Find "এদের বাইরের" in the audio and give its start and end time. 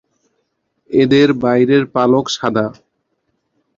0.89-1.83